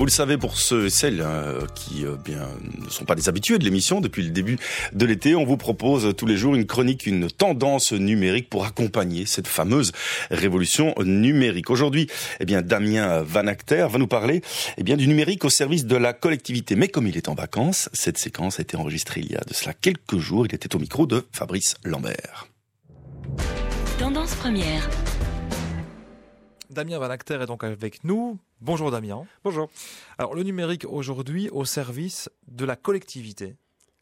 Vous 0.00 0.06
le 0.06 0.10
savez, 0.10 0.38
pour 0.38 0.56
ceux 0.56 0.86
et 0.86 0.90
celles 0.90 1.20
euh, 1.20 1.66
qui 1.74 2.06
euh, 2.06 2.16
bien, 2.16 2.48
ne 2.82 2.88
sont 2.88 3.04
pas 3.04 3.14
des 3.14 3.28
habitués 3.28 3.58
de 3.58 3.64
l'émission, 3.64 4.00
depuis 4.00 4.22
le 4.22 4.30
début 4.30 4.58
de 4.94 5.04
l'été, 5.04 5.34
on 5.34 5.44
vous 5.44 5.58
propose 5.58 6.16
tous 6.16 6.24
les 6.24 6.38
jours 6.38 6.54
une 6.54 6.64
chronique, 6.64 7.04
une 7.04 7.30
tendance 7.30 7.92
numérique 7.92 8.48
pour 8.48 8.64
accompagner 8.64 9.26
cette 9.26 9.46
fameuse 9.46 9.92
révolution 10.30 10.94
numérique. 11.04 11.68
Aujourd'hui, 11.68 12.06
eh 12.40 12.46
bien, 12.46 12.62
Damien 12.62 13.20
Van 13.20 13.46
Acter 13.46 13.88
va 13.90 13.98
nous 13.98 14.06
parler 14.06 14.40
eh 14.78 14.82
bien, 14.84 14.96
du 14.96 15.06
numérique 15.06 15.44
au 15.44 15.50
service 15.50 15.84
de 15.84 15.96
la 15.96 16.14
collectivité. 16.14 16.76
Mais 16.76 16.88
comme 16.88 17.06
il 17.06 17.18
est 17.18 17.28
en 17.28 17.34
vacances, 17.34 17.90
cette 17.92 18.16
séquence 18.16 18.58
a 18.58 18.62
été 18.62 18.78
enregistrée 18.78 19.20
il 19.20 19.30
y 19.30 19.36
a 19.36 19.42
de 19.46 19.52
cela 19.52 19.74
quelques 19.74 20.16
jours. 20.16 20.46
Il 20.46 20.54
était 20.54 20.74
au 20.74 20.78
micro 20.78 21.06
de 21.06 21.26
Fabrice 21.30 21.74
Lambert. 21.84 22.48
Tendance 23.98 24.34
première. 24.36 24.88
Damien 26.80 26.98
Van 26.98 27.10
Acter 27.10 27.34
est 27.42 27.46
donc 27.46 27.62
avec 27.62 28.04
nous. 28.04 28.38
Bonjour 28.62 28.90
Damien. 28.90 29.26
Bonjour. 29.44 29.68
Alors 30.16 30.34
le 30.34 30.42
numérique 30.42 30.86
aujourd'hui 30.88 31.50
au 31.50 31.66
service 31.66 32.30
de 32.48 32.64
la 32.64 32.74
collectivité. 32.74 33.56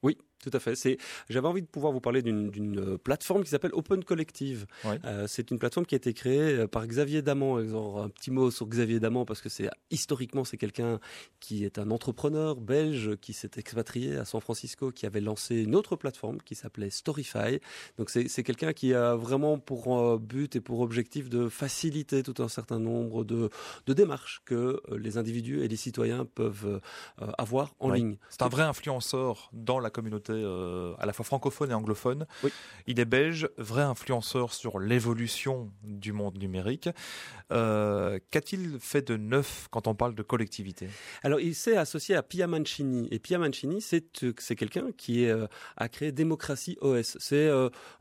Oui, 0.05 0.17
tout 0.43 0.51
à 0.53 0.61
fait. 0.61 0.77
C'est, 0.77 0.99
j'avais 1.29 1.49
envie 1.49 1.63
de 1.63 1.67
pouvoir 1.67 1.93
vous 1.93 2.01
parler 2.01 2.23
d'une 2.23 2.79
euh, 2.79 2.99
plateforme 2.99 3.43
qui 3.43 3.51
s'appelle 3.51 3.73
Open 3.75 4.05
Collective. 4.05 4.67
Euh, 5.05 5.27
c'est 5.27 5.51
une 5.51 5.59
plateforme 5.59 5.87
qui 5.87 5.95
a 5.95 5.97
été 5.97 6.15
créée 6.15 6.59
euh, 6.59 6.67
par 6.69 6.87
Xavier 6.87 7.23
Damant. 7.23 7.59
Un 7.59 8.09
petit 8.09 8.31
mot 8.31 8.51
sur 8.51 8.67
Xavier 8.67 9.01
Damant 9.01 9.25
parce 9.25 9.41
que 9.41 9.49
c'est 9.49 9.69
historiquement 9.91 10.45
c'est 10.45 10.57
quelqu'un 10.57 11.01
qui 11.41 11.65
est 11.65 11.79
un 11.79 11.91
entrepreneur 11.91 12.57
belge 12.57 13.17
qui 13.21 13.33
s'est 13.33 13.51
expatrié 13.57 14.17
à 14.17 14.25
San 14.25 14.41
Francisco, 14.41 14.93
qui 14.93 15.07
avait 15.07 15.21
lancé 15.21 15.57
une 15.57 15.75
autre 15.75 15.97
plateforme 15.97 16.39
qui 16.43 16.55
s'appelait 16.55 16.91
Storyfy. 16.91 17.61
Donc 17.97 18.11
c'est, 18.11 18.29
quelqu'un 18.43 18.73
qui 18.73 18.95
a 18.95 19.17
vraiment 19.17 19.59
pour 19.59 20.19
but 20.19 20.57
et 20.57 20.61
pour 20.61 20.81
objectif 20.81 21.29
de 21.29 21.49
faciliter 21.49 22.23
tout 22.23 22.41
un 22.43 22.49
certain 22.49 22.79
nombre 22.79 23.25
de, 23.25 23.51
de 23.87 23.93
démarches 23.93 24.43
que 24.45 24.81
les 24.97 25.19
individus 25.19 25.63
et 25.63 25.69
les 25.69 25.77
citoyens 25.77 26.25
peuvent 26.25 26.81
avoir 27.37 27.75
en 27.81 27.91
ligne. 27.91 28.17
C'est 28.31 28.43
un 28.43 28.49
vrai 28.49 28.63
influenceur 28.63 29.51
dans 29.53 29.81
la 29.81 29.91
communauté 29.91 30.28
euh, 30.33 30.95
à 30.99 31.07
la 31.07 31.13
fois 31.13 31.25
francophone 31.25 31.71
et 31.71 31.75
anglophone. 31.75 32.27
Il 32.87 33.01
est 33.01 33.05
belge, 33.05 33.49
vrai 33.59 33.83
influenceur 33.83 34.53
sur 34.53 34.79
l'évolution 34.79 35.71
du 35.83 36.13
monde 36.13 36.39
numérique. 36.39 36.89
Euh, 37.53 38.19
qu'a-t-il 38.31 38.79
fait 38.79 39.07
de 39.07 39.17
neuf 39.17 39.69
quand 39.71 39.87
on 39.87 39.95
parle 39.95 40.15
de 40.15 40.23
collectivité? 40.23 40.89
Alors, 41.23 41.41
il 41.41 41.55
s'est 41.55 41.77
associé 41.77 42.15
à 42.15 42.23
Pia 42.23 42.47
Mancini. 42.47 43.09
Et 43.11 43.19
Pia 43.19 43.39
Mancini, 43.39 43.81
c'est 43.81 44.25
euh, 44.25 44.33
quelqu'un 44.33 44.87
qui 44.97 45.25
est, 45.25 45.35
a 45.77 45.89
créé 45.89 46.13
Démocratie 46.13 46.77
OS. 46.81 47.17
C'est 47.21 47.49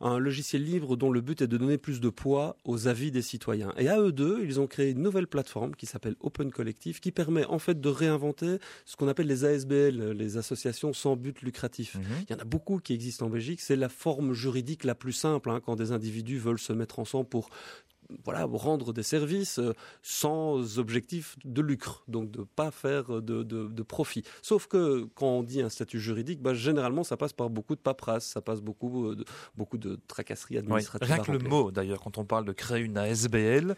un 0.02 0.20
logiciel 0.20 0.64
libre 0.64 0.96
dont 0.96 1.12
le 1.12 1.22
but 1.22 1.42
est 1.42 1.48
de 1.48 1.58
donner 1.58 1.78
plus 1.78 2.00
de 2.00 2.10
poids 2.10 2.58
aux 2.66 2.88
avis 2.88 3.12
des 3.12 3.22
citoyens. 3.22 3.74
Et 3.78 3.90
à 3.90 4.00
eux 4.00 4.12
deux, 4.12 4.42
ils 4.44 4.60
ont 4.60 4.68
créé 4.68 4.92
une 4.92 5.02
nouvelle 5.02 5.28
plateforme 5.28 5.76
qui 5.76 5.86
s'appelle 5.86 6.16
Open 6.20 6.52
Collective, 6.52 7.00
qui 7.00 7.12
permet 7.12 7.46
en 7.46 7.60
fait 7.60 7.80
de 7.80 7.90
réinventer 7.90 8.58
ce 8.86 8.96
qu'on 8.96 9.08
appelle 9.08 9.28
les 9.28 9.46
ASBL, 9.46 10.12
les 10.12 10.38
associations 10.38 10.94
sans 10.94 11.16
but 11.16 11.42
lucratif. 11.42 11.96
Mhm. 11.96 12.17
Il 12.30 12.34
y 12.34 12.36
en 12.36 12.40
a 12.40 12.46
beaucoup 12.46 12.80
qui 12.80 12.94
existent 12.94 13.26
en 13.26 13.30
Belgique. 13.30 13.62
C'est 13.62 13.76
la 13.76 13.90
forme 13.90 14.34
juridique 14.34 14.84
la 14.84 14.96
plus 14.96 15.14
simple 15.14 15.50
hein, 15.50 15.62
quand 15.64 15.76
des 15.76 15.92
individus 15.92 16.38
veulent 16.38 16.60
se 16.60 16.74
mettre 16.74 17.00
ensemble 17.00 17.28
pour 17.28 17.50
voilà, 18.24 18.46
rendre 18.46 18.94
des 18.94 19.04
services 19.04 19.60
euh, 19.60 19.74
sans 20.02 20.80
objectif 20.80 21.36
de 21.44 21.62
lucre, 21.62 22.04
donc 22.08 22.32
de 22.32 22.44
pas 22.44 22.72
faire 22.72 23.22
de, 23.22 23.44
de, 23.44 23.84
profit. 23.84 24.24
Sauf 24.42 24.68
que 24.68 25.08
quand 25.16 25.28
on 25.28 25.44
dit 25.44 25.62
un 25.62 25.70
statut 25.70 26.00
juridique, 26.00 26.42
bah, 26.42 26.54
généralement 26.54 27.04
ça 27.04 27.18
passe 27.18 27.34
par 27.34 27.50
beaucoup 27.50 27.76
de 27.76 27.80
paperasse, 27.80 28.26
ça 28.26 28.42
passe 28.42 28.62
beaucoup 28.62 29.08
euh, 29.08 29.16
de, 29.16 29.26
beaucoup 29.56 29.78
de 29.78 30.00
tracasseries 30.08 30.58
administratives. 30.58 31.08
rien 31.08 31.24
que 31.24 31.32
le 31.32 31.40
mot, 31.40 31.72
d'ailleurs, 31.72 32.02
quand 32.02 32.18
on 32.18 32.26
parle 32.26 32.46
de 32.46 32.52
créer 32.52 32.82
une 32.82 32.98
ASBL, 32.98 33.76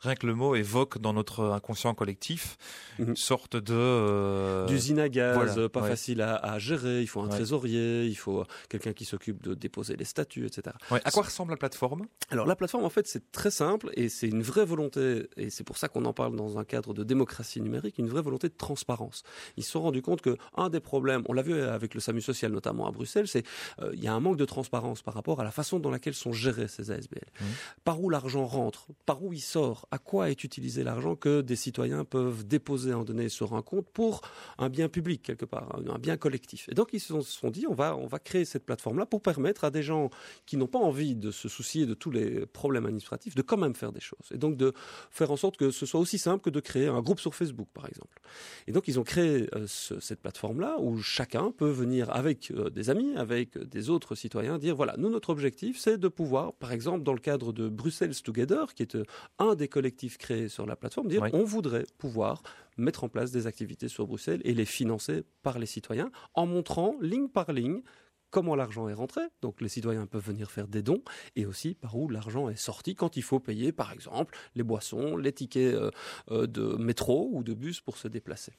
rien 0.00 0.14
que 0.14 0.26
le 0.26 0.34
mot 0.34 0.54
évoque 0.54 0.98
dans 0.98 1.12
notre 1.12 1.44
inconscient 1.44 1.94
collectif 1.94 2.58
mhm. 2.98 3.10
une 3.10 3.16
sorte 3.16 3.56
de 3.56 3.74
euh, 3.74 4.66
d'usine 4.66 4.98
à 4.98 5.08
gaz, 5.08 5.60
pas 5.72 5.82
facile 5.82 6.22
à, 6.22 6.58
gérer. 6.58 7.02
Il 7.02 7.06
faut 7.06 7.20
un 7.20 7.28
trésorier, 7.28 8.06
il 8.06 8.14
faut 8.14 8.44
quelqu'un 8.68 8.92
qui 8.92 9.04
s'occupe 9.04 9.42
de 9.42 9.54
déposer 9.54 9.96
les 9.96 10.04
statuts, 10.04 10.46
etc. 10.46 10.76
À 10.90 11.10
quoi 11.10 11.24
ressemble 11.24 11.52
la 11.52 11.56
plateforme? 11.56 12.06
Alors 12.30 12.46
la 12.46 12.56
plateforme, 12.56 12.84
en 12.84 12.90
fait, 12.90 13.06
c'est 13.06 13.32
très 13.32 13.50
simple 13.50 13.71
et 13.94 14.08
c'est 14.08 14.28
une 14.28 14.42
vraie 14.42 14.64
volonté, 14.64 15.28
et 15.36 15.50
c'est 15.50 15.64
pour 15.64 15.78
ça 15.78 15.88
qu'on 15.88 16.04
en 16.04 16.12
parle 16.12 16.36
dans 16.36 16.58
un 16.58 16.64
cadre 16.64 16.94
de 16.94 17.04
démocratie 17.04 17.60
numérique, 17.60 17.98
une 17.98 18.08
vraie 18.08 18.22
volonté 18.22 18.48
de 18.48 18.54
transparence. 18.56 19.22
Ils 19.56 19.64
se 19.64 19.72
sont 19.72 19.82
rendus 19.82 20.02
compte 20.02 20.20
que 20.20 20.36
un 20.56 20.68
des 20.68 20.80
problèmes, 20.80 21.22
on 21.28 21.32
l'a 21.32 21.42
vu 21.42 21.60
avec 21.60 21.94
le 21.94 22.00
SAMU 22.00 22.20
social 22.20 22.52
notamment 22.52 22.86
à 22.86 22.90
Bruxelles, 22.90 23.28
c'est 23.28 23.44
euh, 23.80 23.90
il 23.94 24.02
y 24.02 24.08
a 24.08 24.14
un 24.14 24.20
manque 24.20 24.36
de 24.36 24.44
transparence 24.44 25.02
par 25.02 25.14
rapport 25.14 25.40
à 25.40 25.44
la 25.44 25.50
façon 25.50 25.78
dans 25.78 25.90
laquelle 25.90 26.14
sont 26.14 26.32
gérés 26.32 26.68
ces 26.68 26.90
ASBL. 26.90 27.20
Mmh. 27.40 27.44
Par 27.84 28.00
où 28.00 28.10
l'argent 28.10 28.46
rentre, 28.46 28.88
par 29.06 29.22
où 29.22 29.32
il 29.32 29.40
sort, 29.40 29.86
à 29.90 29.98
quoi 29.98 30.30
est 30.30 30.44
utilisé 30.44 30.82
l'argent 30.82 31.16
que 31.16 31.40
des 31.40 31.56
citoyens 31.56 32.04
peuvent 32.04 32.46
déposer 32.46 32.94
en 32.94 33.04
données 33.04 33.28
sur 33.28 33.54
un 33.54 33.62
compte 33.62 33.86
pour 33.90 34.22
un 34.58 34.68
bien 34.68 34.88
public 34.88 35.22
quelque 35.22 35.44
part, 35.44 35.76
un 35.88 35.98
bien 35.98 36.16
collectif? 36.16 36.68
Et 36.68 36.74
donc 36.74 36.90
ils 36.92 37.00
se 37.00 37.20
sont 37.20 37.50
dit 37.50 37.66
on 37.68 37.74
va 37.74 37.96
on 37.96 38.06
va 38.06 38.18
créer 38.18 38.44
cette 38.44 38.64
plateforme 38.64 38.98
là 38.98 39.06
pour 39.06 39.22
permettre 39.22 39.64
à 39.64 39.70
des 39.70 39.82
gens 39.82 40.10
qui 40.46 40.56
n'ont 40.56 40.66
pas 40.66 40.78
envie 40.78 41.14
de 41.14 41.30
se 41.30 41.48
soucier 41.48 41.86
de 41.86 41.94
tous 41.94 42.10
les 42.10 42.46
problèmes 42.46 42.86
administratifs 42.86 43.34
de 43.34 43.42
comment 43.42 43.61
même 43.62 43.74
faire 43.74 43.92
des 43.92 44.00
choses. 44.00 44.28
Et 44.32 44.38
donc 44.38 44.56
de 44.56 44.72
faire 45.10 45.30
en 45.30 45.36
sorte 45.36 45.56
que 45.56 45.70
ce 45.70 45.86
soit 45.86 46.00
aussi 46.00 46.18
simple 46.18 46.42
que 46.42 46.50
de 46.50 46.60
créer 46.60 46.88
un 46.88 47.00
groupe 47.00 47.20
sur 47.20 47.34
Facebook, 47.34 47.68
par 47.72 47.86
exemple. 47.88 48.20
Et 48.66 48.72
donc 48.72 48.88
ils 48.88 48.98
ont 48.98 49.04
créé 49.04 49.48
euh, 49.54 49.66
cette 49.66 50.20
plateforme-là 50.20 50.76
où 50.80 50.98
chacun 50.98 51.50
peut 51.50 51.70
venir 51.70 52.10
avec 52.10 52.50
euh, 52.50 52.70
des 52.70 52.90
amis, 52.90 53.14
avec 53.16 53.58
des 53.58 53.90
autres 53.90 54.14
citoyens, 54.14 54.58
dire 54.58 54.76
voilà, 54.76 54.94
nous 54.98 55.10
notre 55.10 55.30
objectif 55.30 55.78
c'est 55.78 55.98
de 55.98 56.08
pouvoir, 56.08 56.52
par 56.54 56.72
exemple 56.72 57.02
dans 57.02 57.14
le 57.14 57.20
cadre 57.20 57.52
de 57.52 57.68
Bruxelles 57.68 58.14
Together, 58.22 58.74
qui 58.74 58.82
est 58.82 58.96
euh, 58.96 59.04
un 59.38 59.54
des 59.54 59.68
collectifs 59.68 60.18
créés 60.18 60.48
sur 60.48 60.66
la 60.66 60.76
plateforme, 60.76 61.08
dire 61.08 61.22
on 61.32 61.44
voudrait 61.44 61.86
pouvoir 61.98 62.42
mettre 62.76 63.04
en 63.04 63.08
place 63.08 63.30
des 63.30 63.46
activités 63.46 63.88
sur 63.88 64.06
Bruxelles 64.06 64.40
et 64.44 64.54
les 64.54 64.64
financer 64.64 65.24
par 65.42 65.58
les 65.58 65.66
citoyens 65.66 66.10
en 66.34 66.46
montrant 66.46 66.96
ligne 67.00 67.28
par 67.28 67.52
ligne 67.52 67.82
comment 68.32 68.56
l'argent 68.56 68.88
est 68.88 68.94
rentré, 68.94 69.20
donc 69.42 69.60
les 69.60 69.68
citoyens 69.68 70.06
peuvent 70.06 70.26
venir 70.26 70.50
faire 70.50 70.66
des 70.66 70.82
dons, 70.82 71.02
et 71.36 71.46
aussi 71.46 71.74
par 71.74 71.96
où 71.96 72.08
l'argent 72.08 72.48
est 72.48 72.56
sorti 72.56 72.96
quand 72.96 73.16
il 73.16 73.22
faut 73.22 73.38
payer, 73.38 73.70
par 73.70 73.92
exemple, 73.92 74.36
les 74.56 74.64
boissons, 74.64 75.16
les 75.16 75.32
tickets 75.32 75.74
euh, 75.74 75.90
euh, 76.32 76.48
de 76.48 76.74
métro 76.76 77.28
ou 77.32 77.44
de 77.44 77.54
bus 77.54 77.80
pour 77.80 77.96
se 77.96 78.08
déplacer. 78.08 78.54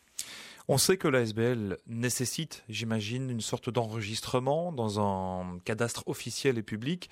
On 0.69 0.77
sait 0.77 0.95
que 0.95 1.09
l'ASBL 1.09 1.77
nécessite, 1.87 2.63
j'imagine, 2.69 3.29
une 3.29 3.41
sorte 3.41 3.69
d'enregistrement 3.69 4.71
dans 4.71 5.01
un 5.01 5.59
cadastre 5.65 6.03
officiel 6.07 6.57
et 6.57 6.63
public. 6.63 7.09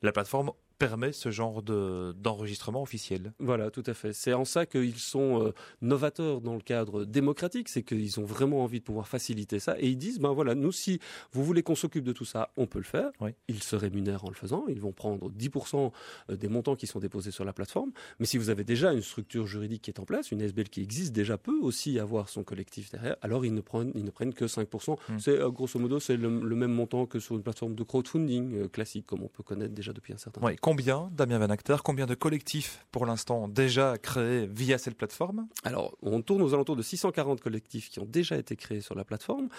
La 0.00 0.12
plateforme 0.12 0.52
permet 0.78 1.12
ce 1.12 1.30
genre 1.30 1.62
d'enregistrement 1.62 2.82
officiel. 2.82 3.32
Voilà, 3.38 3.70
tout 3.70 3.82
à 3.86 3.94
fait. 3.94 4.12
C'est 4.12 4.32
en 4.32 4.44
ça 4.44 4.66
qu'ils 4.66 4.98
sont 4.98 5.42
euh, 5.42 5.52
novateurs 5.82 6.40
dans 6.40 6.54
le 6.54 6.60
cadre 6.60 7.04
démocratique, 7.04 7.68
c'est 7.68 7.82
qu'ils 7.82 8.20
ont 8.20 8.24
vraiment 8.24 8.62
envie 8.62 8.80
de 8.80 8.84
pouvoir 8.84 9.08
faciliter 9.08 9.58
ça. 9.58 9.76
Et 9.78 9.88
ils 9.88 9.96
disent, 9.96 10.18
ben 10.18 10.32
voilà, 10.32 10.54
nous, 10.54 10.72
si 10.72 11.00
vous 11.32 11.44
voulez 11.44 11.62
qu'on 11.62 11.74
s'occupe 11.74 12.04
de 12.04 12.12
tout 12.12 12.24
ça, 12.24 12.50
on 12.56 12.66
peut 12.66 12.78
le 12.78 12.84
faire. 12.84 13.10
Ils 13.48 13.62
se 13.62 13.76
rémunèrent 13.76 14.24
en 14.24 14.28
le 14.28 14.34
faisant. 14.34 14.64
Ils 14.68 14.80
vont 14.80 14.92
prendre 14.92 15.30
10% 15.30 15.92
euh, 16.30 16.36
des 16.36 16.48
montants 16.48 16.76
qui 16.76 16.86
sont 16.86 16.98
déposés 16.98 17.30
sur 17.30 17.44
la 17.44 17.52
plateforme. 17.52 17.92
Mais 18.18 18.26
si 18.26 18.38
vous 18.38 18.50
avez 18.50 18.64
déjà 18.64 18.92
une 18.92 19.02
structure 19.02 19.46
juridique 19.46 19.82
qui 19.82 19.90
est 19.90 20.00
en 20.00 20.04
place, 20.04 20.32
une 20.32 20.40
SBL 20.40 20.68
qui 20.68 20.82
existe 20.82 21.12
déjà, 21.12 21.38
peut 21.38 21.58
aussi 21.60 21.98
avoir 21.98 22.28
son 22.28 22.42
collectif 22.42 22.90
derrière, 22.90 23.16
alors 23.22 23.44
ils 23.44 23.54
ne 23.54 23.60
prennent, 23.60 23.92
ils 23.94 24.04
ne 24.04 24.10
prennent 24.10 24.34
que 24.34 24.46
5%. 24.46 24.96
Hmm. 25.08 25.18
C'est, 25.18 25.38
euh, 25.38 25.50
grosso 25.50 25.78
modo, 25.78 26.00
c'est 26.00 26.16
le, 26.16 26.28
même 26.30 26.72
montant 26.72 27.06
que 27.06 27.18
sur 27.18 27.36
une 27.36 27.42
plateforme 27.42 27.74
de 27.74 27.82
crowdfunding 27.82 28.68
classique, 28.68 29.06
comme 29.06 29.22
on 29.22 29.28
peut 29.28 29.42
connaître 29.42 29.74
déjà 29.74 29.92
depuis 29.92 30.12
un 30.12 30.16
certain 30.16 30.40
temps. 30.40 30.46
Combien, 30.64 31.10
Damien 31.12 31.40
Van 31.40 31.50
Acter, 31.50 31.76
combien 31.84 32.06
de 32.06 32.14
collectifs 32.14 32.86
pour 32.90 33.04
l'instant 33.04 33.48
déjà 33.48 33.98
créés 33.98 34.46
via 34.46 34.78
cette 34.78 34.96
plateforme? 34.96 35.46
Alors, 35.62 35.94
on 36.00 36.22
tourne 36.22 36.40
aux 36.40 36.54
alentours 36.54 36.74
de 36.74 36.80
640 36.80 37.42
collectifs 37.42 37.90
qui 37.90 38.00
ont 38.00 38.06
déjà 38.06 38.38
été 38.38 38.56
créés 38.56 38.80
sur 38.80 38.94
la 38.94 39.04
plateforme. 39.04 39.50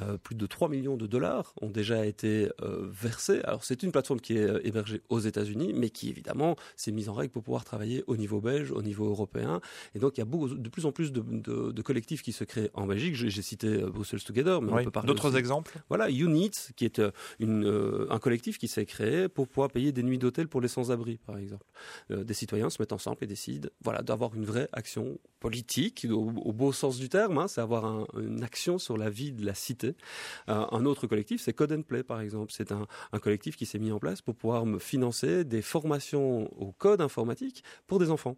Euh, 0.00 0.18
plus 0.18 0.36
de 0.36 0.46
3 0.46 0.68
millions 0.68 0.96
de 0.96 1.08
dollars 1.08 1.52
ont 1.60 1.68
déjà 1.68 2.06
été 2.06 2.48
euh, 2.62 2.88
versés. 2.88 3.40
Alors, 3.42 3.64
c'est 3.64 3.82
une 3.82 3.90
plateforme 3.90 4.20
qui 4.20 4.36
est 4.36 4.48
euh, 4.48 4.60
hébergée 4.64 5.02
aux 5.08 5.18
États-Unis, 5.18 5.72
mais 5.74 5.90
qui 5.90 6.08
évidemment 6.08 6.54
s'est 6.76 6.92
mise 6.92 7.08
en 7.08 7.14
règle 7.14 7.32
pour 7.32 7.42
pouvoir 7.42 7.64
travailler 7.64 8.04
au 8.06 8.16
niveau 8.16 8.40
belge, 8.40 8.70
au 8.70 8.82
niveau 8.82 9.08
européen. 9.08 9.60
Et 9.96 9.98
donc, 9.98 10.16
il 10.16 10.20
y 10.20 10.22
a 10.22 10.26
beaucoup, 10.26 10.46
de 10.46 10.68
plus 10.68 10.86
en 10.86 10.92
plus 10.92 11.10
de, 11.10 11.82
collectifs 11.82 12.22
qui 12.22 12.30
se 12.30 12.44
créent 12.44 12.70
en 12.74 12.86
Belgique. 12.86 13.16
J'ai 13.16 13.42
cité 13.42 13.78
Brussels 13.78 14.22
Together, 14.22 14.62
mais 14.62 14.72
on 14.72 14.84
peut 14.84 14.92
parler 14.92 15.08
d'autres 15.08 15.36
exemples? 15.36 15.80
Voilà, 15.88 16.08
Unit, 16.08 16.52
qui 16.76 16.84
est 16.84 17.02
une, 17.40 18.06
un 18.08 18.18
collectif 18.20 18.58
qui 18.58 18.68
s'est 18.68 18.86
créé 18.86 19.28
pour 19.28 19.48
pouvoir 19.48 19.68
payer 19.68 19.90
des 19.90 20.04
nuits 20.04 20.18
d'hôtel 20.18 20.46
pour 20.52 20.60
les 20.60 20.68
sans-abri, 20.68 21.16
par 21.16 21.38
exemple. 21.38 21.64
Euh, 22.10 22.24
des 22.24 22.34
citoyens 22.34 22.68
se 22.68 22.80
mettent 22.80 22.92
ensemble 22.92 23.16
et 23.22 23.26
décident 23.26 23.70
voilà, 23.80 24.02
d'avoir 24.02 24.34
une 24.34 24.44
vraie 24.44 24.68
action 24.74 25.18
politique, 25.40 26.06
au, 26.10 26.30
beau 26.52 26.74
sens 26.74 26.98
du 26.98 27.08
terme, 27.08 27.38
hein, 27.38 27.48
c'est 27.48 27.62
avoir 27.62 28.06
une 28.20 28.44
action 28.44 28.76
sur 28.76 28.98
la 28.98 29.08
vie 29.08 29.32
de 29.32 29.46
la 29.46 29.54
cité. 29.54 29.96
Euh, 30.50 30.66
un 30.70 30.84
autre 30.84 31.06
collectif, 31.06 31.40
c'est 31.40 31.54
Code 31.54 31.72
and 31.72 31.82
Play, 31.82 32.02
par 32.02 32.20
exemple. 32.20 32.52
C'est 32.54 32.70
un, 32.70 32.86
un, 33.12 33.18
collectif 33.18 33.56
qui 33.56 33.64
s'est 33.64 33.78
mis 33.78 33.92
en 33.92 33.98
place 33.98 34.20
pour 34.20 34.34
pouvoir 34.34 34.66
me 34.66 34.78
financer 34.78 35.44
des 35.44 35.62
formations 35.62 36.52
au 36.60 36.72
code 36.72 37.00
informatique 37.00 37.64
pour 37.86 37.98
des 37.98 38.10
enfants 38.10 38.36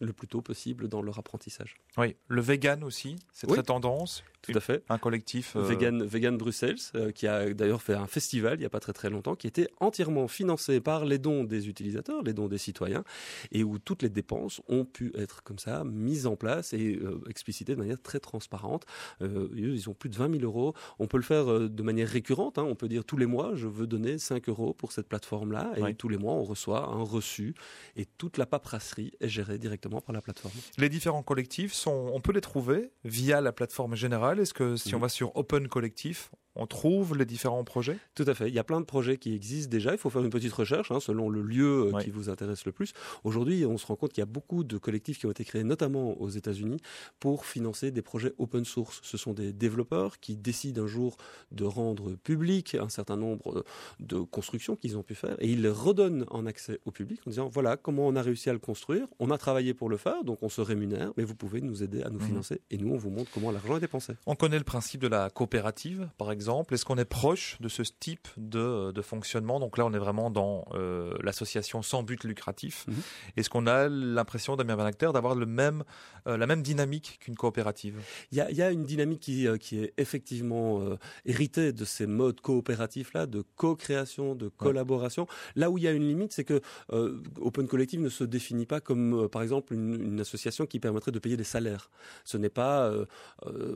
le 0.00 0.12
plus 0.12 0.28
tôt 0.28 0.42
possible 0.42 0.88
dans 0.88 1.02
leur 1.02 1.18
apprentissage. 1.18 1.76
Oui, 1.96 2.16
le 2.28 2.40
vegan 2.40 2.84
aussi, 2.84 3.16
c'est 3.32 3.46
très 3.46 3.62
tendance. 3.62 4.22
Tout 4.52 4.58
à 4.58 4.60
fait. 4.60 4.84
Un 4.88 4.98
collectif. 4.98 5.56
Vegan, 5.56 6.04
Vegan 6.04 6.36
Bruxelles, 6.36 6.76
qui 7.14 7.26
a 7.26 7.52
d'ailleurs 7.52 7.82
fait 7.82 7.94
un 7.94 8.06
festival 8.06 8.54
il 8.54 8.60
n'y 8.60 8.66
a 8.66 8.70
pas 8.70 8.80
très 8.80 8.92
très 8.92 9.10
longtemps, 9.10 9.34
qui 9.34 9.46
était 9.46 9.68
entièrement 9.80 10.28
financé 10.28 10.80
par 10.80 11.04
les 11.04 11.18
dons 11.18 11.44
des 11.44 11.68
utilisateurs, 11.68 12.22
les 12.22 12.32
dons 12.32 12.48
des 12.48 12.58
citoyens, 12.58 13.04
et 13.52 13.64
où 13.64 13.78
toutes 13.78 14.02
les 14.02 14.08
dépenses 14.08 14.60
ont 14.68 14.84
pu 14.84 15.12
être 15.16 15.42
comme 15.42 15.58
ça 15.58 15.84
mises 15.84 16.26
en 16.26 16.36
place 16.36 16.72
et 16.72 16.98
explicitées 17.28 17.74
de 17.74 17.78
manière 17.78 18.00
très 18.00 18.20
transparente. 18.20 18.84
ils 19.20 19.88
ont 19.88 19.94
plus 19.94 20.08
de 20.08 20.16
20 20.16 20.38
000 20.38 20.44
euros. 20.44 20.74
On 20.98 21.06
peut 21.06 21.16
le 21.18 21.22
faire 21.22 21.46
de 21.46 21.82
manière 21.82 22.08
récurrente. 22.08 22.58
Hein. 22.58 22.64
On 22.64 22.74
peut 22.74 22.88
dire 22.88 23.04
tous 23.04 23.16
les 23.16 23.26
mois, 23.26 23.54
je 23.54 23.66
veux 23.66 23.86
donner 23.86 24.18
5 24.18 24.48
euros 24.48 24.74
pour 24.74 24.92
cette 24.92 25.08
plateforme-là, 25.08 25.72
et 25.76 25.94
tous 25.94 26.08
les 26.08 26.18
mois, 26.18 26.34
on 26.34 26.44
reçoit 26.44 26.86
un 26.86 27.02
reçu, 27.02 27.54
et 27.96 28.04
toute 28.04 28.38
la 28.38 28.46
paperasserie 28.46 29.12
est 29.20 29.28
gérée 29.28 29.58
directement 29.58 30.00
par 30.00 30.14
la 30.14 30.20
plateforme. 30.20 30.54
Les 30.78 30.88
différents 30.88 31.22
collectifs, 31.22 31.72
sont, 31.72 32.10
on 32.12 32.20
peut 32.20 32.32
les 32.32 32.40
trouver 32.40 32.90
via 33.04 33.40
la 33.40 33.52
plateforme 33.52 33.94
générale. 33.94 34.35
Est-ce 34.40 34.54
que 34.54 34.76
si 34.76 34.94
on 34.94 34.98
va 34.98 35.08
sur 35.08 35.34
Open 35.36 35.68
Collectif, 35.68 36.30
on 36.56 36.66
trouve 36.66 37.16
les 37.16 37.24
différents 37.24 37.64
projets? 37.64 37.98
Tout 38.14 38.24
à 38.26 38.34
fait. 38.34 38.48
Il 38.48 38.54
y 38.54 38.58
a 38.58 38.64
plein 38.64 38.80
de 38.80 38.86
projets 38.86 39.16
qui 39.18 39.34
existent 39.34 39.70
déjà. 39.70 39.92
Il 39.92 39.98
faut 39.98 40.10
faire 40.10 40.22
une 40.22 40.30
petite 40.30 40.52
recherche 40.52 40.90
hein, 40.90 41.00
selon 41.00 41.28
le 41.28 41.42
lieu 41.42 41.92
euh, 41.94 41.98
qui 42.00 42.10
vous 42.10 42.28
intéresse 42.28 42.64
le 42.64 42.72
plus. 42.72 42.92
Aujourd'hui, 43.24 43.64
on 43.66 43.78
se 43.78 43.86
rend 43.86 43.96
compte 43.96 44.12
qu'il 44.12 44.22
y 44.22 44.22
a 44.22 44.26
beaucoup 44.26 44.64
de 44.64 44.78
collectifs 44.78 45.18
qui 45.18 45.26
ont 45.26 45.30
été 45.30 45.44
créés, 45.44 45.64
notamment 45.64 46.20
aux 46.20 46.28
États-Unis, 46.28 46.78
pour 47.20 47.46
financer 47.46 47.90
des 47.90 48.02
projets 48.02 48.32
open 48.38 48.64
source. 48.64 49.00
Ce 49.02 49.16
sont 49.16 49.32
des 49.32 49.52
développeurs 49.52 50.18
qui 50.20 50.36
décident 50.36 50.84
un 50.84 50.86
jour 50.86 51.16
de 51.52 51.64
rendre 51.64 52.14
public 52.16 52.74
un 52.74 52.88
certain 52.88 53.16
nombre 53.16 53.64
de 54.00 54.18
constructions 54.18 54.76
qu'ils 54.76 54.96
ont 54.96 55.02
pu 55.02 55.14
faire 55.14 55.36
et 55.40 55.50
ils 55.50 55.62
les 55.62 55.68
redonnent 55.68 56.24
en 56.30 56.46
accès 56.46 56.80
au 56.84 56.90
public 56.90 57.20
en 57.26 57.30
disant 57.30 57.48
voilà 57.48 57.76
comment 57.76 58.06
on 58.06 58.16
a 58.16 58.22
réussi 58.22 58.50
à 58.50 58.52
le 58.52 58.58
construire. 58.58 59.06
On 59.18 59.30
a 59.30 59.38
travaillé 59.38 59.74
pour 59.74 59.88
le 59.88 59.96
faire, 59.96 60.24
donc 60.24 60.42
on 60.42 60.48
se 60.48 60.60
rémunère, 60.60 61.12
mais 61.16 61.24
vous 61.24 61.34
pouvez 61.34 61.60
nous 61.60 61.82
aider 61.82 62.02
à 62.02 62.10
nous 62.10 62.18
mhm. 62.18 62.26
financer 62.26 62.60
et 62.70 62.78
nous 62.78 62.92
on 62.92 62.96
vous 62.96 63.10
montre 63.10 63.30
comment 63.32 63.50
l'argent 63.50 63.76
est 63.76 63.80
dépensé. 63.80 64.14
On 64.26 64.34
connaît 64.34 64.58
le 64.58 64.64
principe 64.64 65.00
de 65.00 65.08
la 65.08 65.30
coopérative, 65.30 66.08
par 66.18 66.32
exemple 66.32 66.45
est-ce 66.70 66.84
qu'on 66.84 66.96
est 66.96 67.04
proche 67.04 67.56
de 67.60 67.68
ce 67.68 67.82
type 67.82 68.28
de, 68.36 68.92
fonctionnement? 69.02 69.60
Donc 69.60 69.78
là, 69.78 69.86
on 69.86 69.92
est 69.92 69.98
vraiment 69.98 70.30
dans 70.30 70.66
euh, 70.74 71.16
l'association 71.22 71.82
sans 71.82 72.02
but 72.02 72.24
lucratif. 72.24 72.86
Mhm. 72.86 72.94
Est-ce 73.36 73.50
qu'on 73.50 73.66
a 73.66 73.88
l'impression, 73.88 74.56
Damien 74.56 74.76
Van 74.76 74.84
Acter, 74.84 75.10
d'avoir 75.12 75.34
le 75.34 75.46
même, 75.46 75.84
euh, 76.26 76.36
la 76.36 76.46
même 76.46 76.62
dynamique 76.62 77.18
qu'une 77.20 77.36
coopérative? 77.36 78.00
Il 78.32 78.38
y, 78.38 78.62
a, 78.62 78.70
une 78.70 78.84
dynamique 78.84 79.20
qui, 79.20 79.46
euh, 79.46 79.56
qui 79.56 79.78
est 79.78 79.92
effectivement 79.96 80.80
héritée 81.24 81.72
de 81.72 81.84
ces 81.84 82.06
modes 82.06 82.40
coopératifs-là, 82.40 83.26
de 83.26 83.42
co-création, 83.56 84.34
de 84.34 84.48
collaboration. 84.48 85.26
Là 85.54 85.70
où 85.70 85.78
il 85.78 85.84
y 85.84 85.88
a 85.88 85.92
une 85.92 86.06
limite, 86.06 86.32
c'est 86.32 86.44
que 86.44 86.60
Open 86.90 87.66
Collective 87.66 88.00
ne 88.00 88.08
se 88.08 88.24
définit 88.24 88.66
pas 88.66 88.80
comme, 88.80 89.28
par 89.28 89.42
exemple, 89.42 89.74
une, 89.74 89.94
une, 89.94 90.20
association 90.20 90.66
qui 90.66 90.80
permettrait 90.80 91.12
de 91.12 91.18
payer 91.18 91.36
des 91.36 91.44
salaires. 91.44 91.90
Ce 92.24 92.36
n'est 92.36 92.48
pas 92.48 92.92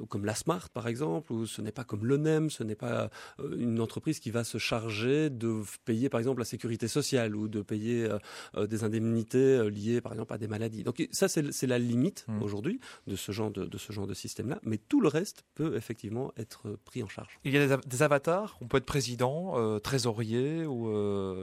comme 0.08 0.24
la 0.24 0.34
Smart, 0.34 0.68
par 0.70 0.88
exemple, 0.88 1.32
ou 1.32 1.46
ce 1.46 1.62
n'est 1.62 1.72
pas 1.72 1.84
comme 1.84 2.04
l'ONEM, 2.04 2.50
ce 2.60 2.64
n'est 2.64 2.74
pas 2.74 3.10
euh, 3.40 3.56
une 3.58 3.80
entreprise 3.80 4.20
qui 4.20 4.30
va 4.30 4.44
se 4.44 4.58
charger 4.58 5.30
de 5.30 5.62
payer 5.86 6.10
par 6.10 6.20
exemple 6.20 6.40
la 6.40 6.44
sécurité 6.44 6.88
sociale 6.88 7.34
ou 7.34 7.48
de 7.48 7.62
payer 7.62 8.04
euh, 8.04 8.18
euh, 8.56 8.66
des 8.66 8.84
indemnités 8.84 9.70
liées 9.70 10.02
par 10.02 10.12
exemple 10.12 10.34
à 10.34 10.38
des 10.38 10.46
maladies. 10.46 10.82
Donc 10.82 11.08
ça 11.10 11.28
c'est 11.28 11.66
la 11.66 11.78
limite 11.78 12.26
mmh. 12.28 12.42
aujourd'hui 12.42 12.80
de 13.06 13.16
ce 13.16 13.32
genre 13.32 13.50
de, 13.50 13.78
ce 13.78 13.92
genre 13.92 14.06
de 14.06 14.12
système-là, 14.12 14.58
mais 14.62 14.76
tout 14.76 15.00
le 15.00 15.08
reste 15.08 15.44
peut 15.54 15.74
effectivement 15.74 16.32
être 16.36 16.78
pris 16.84 17.02
en 17.02 17.08
charge. 17.08 17.38
Il 17.44 17.52
y 17.54 17.56
a 17.56 17.78
des, 17.78 18.02
avatars, 18.02 18.58
on 18.60 18.66
peut 18.66 18.76
être 18.76 18.84
président, 18.84 19.78
trésorier 19.80 20.66
ou 20.66 20.90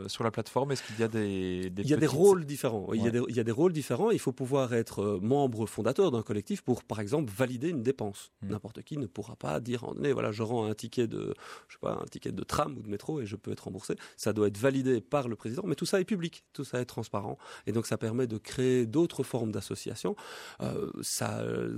sur 0.07 0.23
la 0.23 0.31
plateforme? 0.31 0.71
Est-ce 0.71 0.83
qu'il 0.83 0.99
y 0.99 1.03
a 1.03 1.07
des, 1.07 1.71
il 1.77 1.89
y 1.89 1.93
a 1.93 1.97
des 1.97 2.05
rôles 2.05 2.45
différents. 2.45 2.93
Il, 2.93 3.03
y 3.03 3.07
a 3.07 3.11
des, 3.11 3.21
il 3.27 3.35
y 3.35 3.39
a 3.39 3.43
des 3.43 3.51
rôles 3.51 3.73
différents. 3.73 4.11
Il 4.11 4.19
faut 4.19 4.31
pouvoir 4.31 4.73
être 4.73 5.19
membre 5.21 5.65
fondateur 5.65 6.11
d'un 6.11 6.21
collectif 6.21 6.61
pour 6.61 6.83
par 6.83 6.99
exemple 6.99 7.31
valider 7.35 7.69
une 7.69 7.83
dépense. 7.83 8.31
Mmh. 8.41 8.49
N'importe 8.49 8.83
qui 8.83 8.97
ne 8.97 9.07
pourra 9.07 9.35
pas 9.35 9.59
dire 9.59 9.87
donné 9.93 10.13
voilà 10.13 10.31
je 10.31 10.43
rends 10.43 10.65
un 10.65 10.73
ticket 10.73 11.06
de 11.07 11.33
je 11.67 11.73
sais 11.73 11.79
pas, 11.79 11.99
un 12.01 12.05
ticket 12.05 12.31
de 12.31 12.43
tram 12.43 12.77
ou 12.77 12.81
de 12.81 12.89
métro 12.89 13.21
et 13.21 13.25
je 13.25 13.35
peux 13.35 13.51
être 13.51 13.65
remboursé. 13.65 13.95
Ça 14.15 14.33
doit 14.33 14.47
être 14.47 14.57
validé 14.57 15.01
par 15.01 15.27
le 15.27 15.35
président, 15.35 15.63
mais 15.65 15.75
tout 15.75 15.85
ça 15.85 15.99
est 15.99 16.05
public, 16.05 16.43
tout 16.53 16.63
ça 16.63 16.79
est 16.79 16.85
transparent, 16.85 17.37
et 17.65 17.71
donc 17.71 17.87
ça 17.87 17.97
permet 17.97 18.27
de 18.27 18.37
créer 18.37 18.85
d'autres 18.85 19.23
formes 19.23 19.51
d'associations. 19.51 20.15
Euh, 20.61 20.91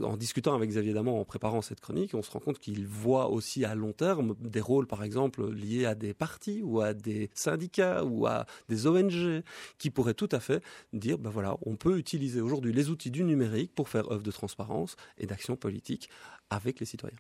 en 0.04 0.18
discutant 0.18 0.56
avec 0.56 0.70
Xavier 0.70 0.94
Damon 0.94 1.20
en 1.20 1.26
préparant 1.26 1.62
cette 1.62 1.82
chronique, 1.82 2.14
on 2.14 2.22
se 2.22 2.32
rend 2.32 2.40
compte 2.40 2.60
qu'il 2.60 2.88
voit 2.88 3.30
aussi 3.30 3.66
à 3.66 3.76
long 3.76 3.94
terme 3.94 4.36
des 4.40 4.62
rôles, 4.62 4.88
par 4.88 5.04
exemple, 5.04 5.50
liés 5.52 5.86
à 5.86 5.96
des 5.96 6.14
partis 6.14 6.62
ou 6.64 6.82
à 6.82 6.94
des 6.94 7.30
syndicats 7.34 8.04
ou 8.04 8.26
à 8.28 8.46
des 8.68 8.88
ONG 8.88 9.44
qui 9.78 9.90
pourraient 9.90 10.14
tout 10.14 10.30
à 10.32 10.40
fait 10.40 10.64
dire, 10.94 11.18
ben 11.18 11.30
voilà, 11.30 11.58
on 11.66 11.76
peut 11.76 11.98
utiliser 11.98 12.42
aujourd'hui 12.42 12.74
les 12.74 12.90
outils 12.90 13.12
du 13.12 13.24
numérique 13.24 13.74
pour 13.74 13.90
faire 13.90 14.12
œuvre 14.12 14.24
de 14.24 14.32
transparence 14.32 14.96
et 15.18 15.26
d'action 15.26 15.56
politique 15.56 16.10
avec 16.50 16.80
les 16.80 16.86
citoyens. 16.86 17.18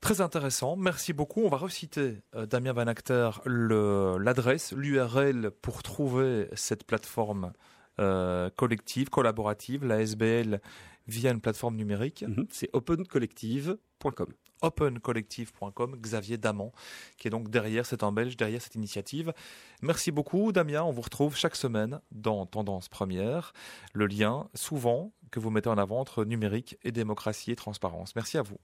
Très 0.00 0.20
intéressant, 0.20 0.76
merci 0.76 1.12
beaucoup. 1.12 1.42
On 1.42 1.48
va 1.48 1.56
reciter, 1.56 2.22
euh, 2.34 2.46
Damien 2.46 2.72
Van 2.72 2.86
Acter, 2.86 3.30
l'adresse, 3.46 4.72
l'URL 4.72 5.50
pour 5.62 5.82
trouver 5.82 6.48
cette 6.54 6.84
plateforme 6.84 7.52
euh, 7.98 8.50
collective, 8.56 9.08
collaborative, 9.08 9.84
la 9.84 10.02
SBL, 10.02 10.60
via 11.08 11.30
une 11.30 11.40
plateforme 11.40 11.76
numérique. 11.76 12.24
Mhm. 12.28 12.46
C'est 12.50 12.68
opencollective.com. 12.74 14.26
Opencollective.com, 14.62 15.96
Xavier 15.96 16.36
Damant, 16.36 16.72
qui 17.18 17.28
est 17.28 17.30
donc 17.30 17.50
derrière, 17.50 17.86
c'est 17.86 18.02
un 18.02 18.12
Belge, 18.12 18.36
derrière 18.36 18.60
cette 18.60 18.74
initiative. 18.74 19.32
Merci 19.82 20.10
beaucoup, 20.10 20.52
Damien. 20.52 20.82
On 20.82 20.92
vous 20.92 21.02
retrouve 21.02 21.36
chaque 21.36 21.56
semaine 21.56 22.00
dans 22.10 22.46
Tendance 22.46 22.88
Première. 22.88 23.52
Le 23.92 24.06
lien, 24.06 24.48
souvent, 24.54 25.12
que 25.30 25.40
vous 25.40 25.50
mettez 25.50 25.68
en 25.68 25.78
avant 25.78 26.00
entre 26.00 26.24
numérique 26.24 26.78
et 26.82 26.92
démocratie 26.92 27.50
et 27.50 27.56
transparence. 27.56 28.14
Merci 28.14 28.38
à 28.38 28.42
vous. 28.42 28.58